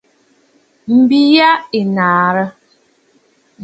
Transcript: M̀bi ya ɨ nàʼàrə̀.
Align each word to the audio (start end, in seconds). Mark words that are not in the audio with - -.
M̀bi 0.95 1.19
ya 1.35 1.49
ɨ 1.79 1.81
nàʼàrə̀. 1.95 2.45